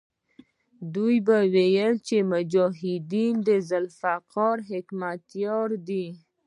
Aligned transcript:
دوی 0.93 1.15
به 1.27 1.37
ویل 1.53 1.93
چې 2.07 2.17
مجاهدونو 2.31 3.39
د 3.47 3.49
ذوالفقار 3.69 4.57
حکمتیار 4.69 5.69
دی. 5.87 6.05